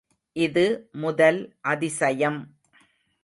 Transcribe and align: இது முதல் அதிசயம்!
இது 0.35 0.63
முதல் 0.93 1.39
அதிசயம்! 1.61 2.39